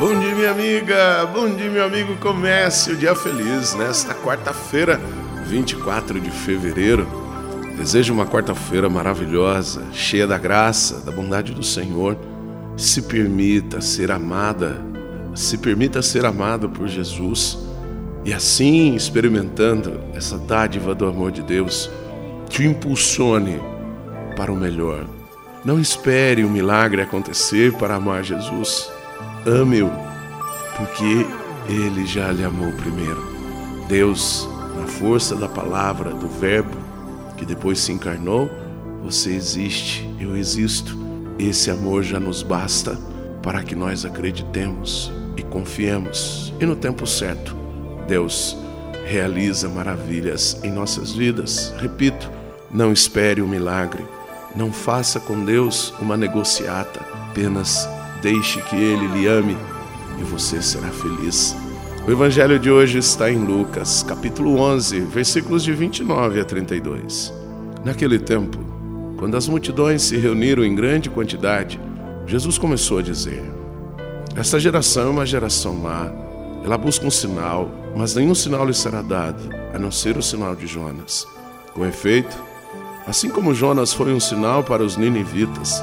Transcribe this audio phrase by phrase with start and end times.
[0.00, 1.26] Bom dia, minha amiga.
[1.26, 2.16] Bom dia, meu amigo.
[2.16, 4.98] Comece o dia feliz nesta quarta-feira,
[5.44, 7.06] 24 de fevereiro.
[7.76, 12.16] Desejo uma quarta-feira maravilhosa, cheia da graça, da bondade do Senhor.
[12.78, 14.82] Se permita ser amada,
[15.34, 17.58] se permita ser amado por Jesus
[18.24, 21.90] e assim, experimentando essa dádiva do amor de Deus,
[22.48, 23.60] te impulsione
[24.34, 25.04] para o melhor.
[25.62, 28.90] Não espere o milagre acontecer para amar Jesus.
[29.46, 29.90] Ame-o,
[30.76, 31.26] porque
[31.66, 33.24] ele já lhe amou primeiro.
[33.88, 36.76] Deus, na força da palavra, do Verbo,
[37.38, 38.50] que depois se encarnou,
[39.02, 40.98] você existe, eu existo.
[41.38, 42.98] Esse amor já nos basta
[43.42, 46.52] para que nós acreditemos e confiemos.
[46.60, 47.56] E no tempo certo,
[48.06, 48.58] Deus
[49.06, 51.72] realiza maravilhas em nossas vidas.
[51.78, 52.30] Repito,
[52.70, 54.04] não espere o um milagre,
[54.54, 57.00] não faça com Deus uma negociata,
[57.30, 57.88] apenas
[58.22, 59.56] Deixe que Ele lhe ame
[60.20, 61.56] e você será feliz.
[62.06, 67.32] O Evangelho de hoje está em Lucas, capítulo 11, versículos de 29 a 32.
[67.82, 68.58] Naquele tempo,
[69.16, 71.80] quando as multidões se reuniram em grande quantidade,
[72.26, 73.42] Jesus começou a dizer:
[74.36, 76.12] Esta geração é uma geração má.
[76.62, 79.42] Ela busca um sinal, mas nenhum sinal lhe será dado,
[79.74, 81.26] a não ser o sinal de Jonas.
[81.72, 82.36] Com efeito,
[83.06, 85.82] assim como Jonas foi um sinal para os ninivitas,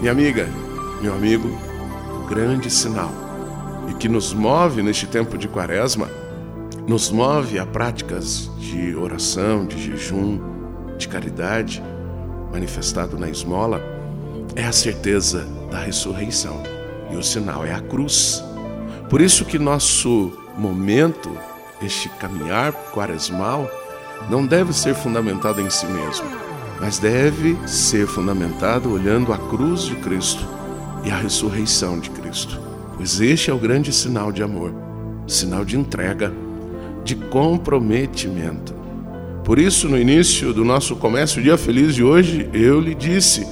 [0.00, 0.48] Minha amiga,
[1.02, 1.50] meu amigo,
[2.28, 3.10] grande sinal.
[3.90, 6.08] E que nos move neste tempo de quaresma,
[6.86, 10.38] nos move a práticas de oração, de jejum,
[10.96, 11.82] de caridade,
[12.52, 13.82] manifestado na esmola,
[14.54, 16.62] é a certeza da ressurreição.
[17.10, 18.44] E o sinal é a cruz.
[19.10, 21.36] Por isso que nosso momento,
[21.82, 23.68] este caminhar quaresmal,
[24.30, 26.48] não deve ser fundamentado em si mesmo
[26.80, 30.46] mas deve ser fundamentado olhando a cruz de Cristo
[31.04, 32.60] e a ressurreição de Cristo,
[32.96, 34.72] pois este é o grande sinal de amor,
[35.26, 36.32] sinal de entrega,
[37.04, 38.74] de comprometimento.
[39.44, 43.46] Por isso, no início do nosso comércio Dia Feliz de hoje, eu lhe disse: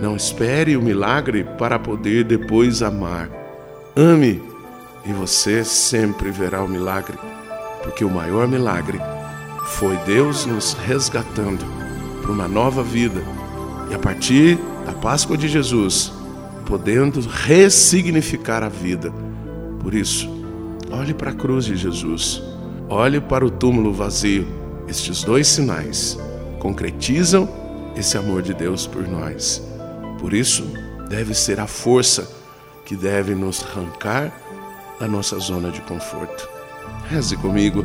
[0.00, 3.30] não espere o milagre para poder depois amar.
[3.96, 4.42] Ame
[5.04, 7.16] e você sempre verá o milagre,
[7.82, 9.00] porque o maior milagre
[9.64, 11.81] foi Deus nos resgatando
[12.22, 13.22] para uma nova vida.
[13.90, 16.12] E a partir da Páscoa de Jesus,
[16.64, 19.12] podendo ressignificar a vida.
[19.80, 20.30] Por isso,
[20.90, 22.42] olhe para a cruz de Jesus,
[22.88, 24.46] olhe para o túmulo vazio.
[24.88, 26.18] Estes dois sinais
[26.58, 27.48] concretizam
[27.96, 29.62] esse amor de Deus por nós.
[30.18, 30.64] Por isso,
[31.08, 32.30] deve ser a força
[32.84, 34.32] que deve nos arrancar
[34.98, 36.48] da nossa zona de conforto.
[37.08, 37.84] Reze comigo.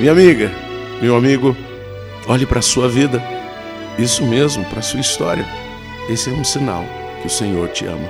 [0.00, 0.50] Minha amiga,
[1.02, 1.54] meu amigo,
[2.26, 3.22] olhe para a sua vida.
[3.98, 5.46] Isso mesmo, para a sua história.
[6.08, 6.86] Esse é um sinal
[7.20, 8.08] que o Senhor te ama.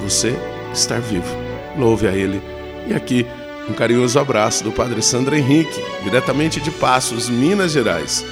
[0.00, 0.34] Você
[0.72, 1.28] estar vivo.
[1.76, 2.40] Louve a Ele.
[2.86, 3.26] E aqui,
[3.68, 8.24] um carinhoso abraço do Padre Sandro Henrique, diretamente de Passos, Minas Gerais.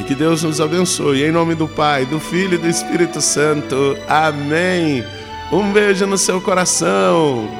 [0.00, 1.22] E que Deus nos abençoe.
[1.22, 3.96] Em nome do Pai, do Filho e do Espírito Santo.
[4.08, 5.04] Amém.
[5.52, 7.59] Um beijo no seu coração.